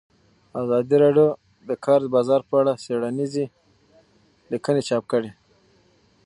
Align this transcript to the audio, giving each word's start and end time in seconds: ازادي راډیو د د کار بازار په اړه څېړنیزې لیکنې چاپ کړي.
ازادي 0.61 0.95
راډیو 1.03 1.27
د 1.33 1.37
د 1.69 1.71
کار 1.85 2.01
بازار 2.15 2.41
په 2.49 2.53
اړه 2.61 2.79
څېړنیزې 2.83 3.45
لیکنې 4.51 4.81
چاپ 4.89 5.03
کړي. 5.11 5.31